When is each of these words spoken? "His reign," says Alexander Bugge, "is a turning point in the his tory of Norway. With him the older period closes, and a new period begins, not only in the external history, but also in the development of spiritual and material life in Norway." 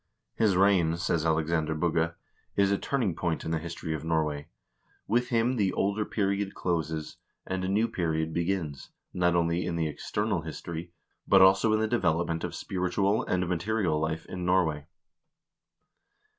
"His 0.33 0.55
reign," 0.57 0.97
says 0.97 1.27
Alexander 1.27 1.75
Bugge, 1.75 2.15
"is 2.55 2.71
a 2.71 2.77
turning 2.79 3.13
point 3.13 3.45
in 3.45 3.51
the 3.51 3.59
his 3.59 3.75
tory 3.75 3.93
of 3.93 4.03
Norway. 4.03 4.47
With 5.07 5.27
him 5.27 5.57
the 5.57 5.71
older 5.73 6.05
period 6.05 6.55
closes, 6.55 7.17
and 7.45 7.63
a 7.63 7.67
new 7.69 7.87
period 7.87 8.33
begins, 8.33 8.89
not 9.13 9.35
only 9.35 9.63
in 9.63 9.75
the 9.75 9.87
external 9.87 10.41
history, 10.41 10.91
but 11.27 11.43
also 11.43 11.71
in 11.71 11.79
the 11.79 11.87
development 11.87 12.43
of 12.43 12.55
spiritual 12.55 13.23
and 13.25 13.47
material 13.47 13.99
life 13.99 14.25
in 14.25 14.43
Norway." 14.43 14.87